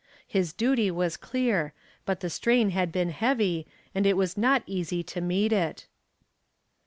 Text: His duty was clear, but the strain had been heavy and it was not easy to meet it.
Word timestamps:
His 0.27 0.51
duty 0.51 0.89
was 0.89 1.15
clear, 1.15 1.73
but 2.07 2.21
the 2.21 2.29
strain 2.31 2.71
had 2.71 2.91
been 2.91 3.11
heavy 3.11 3.67
and 3.93 4.07
it 4.07 4.17
was 4.17 4.35
not 4.35 4.63
easy 4.65 5.03
to 5.03 5.21
meet 5.21 5.53
it. 5.53 5.85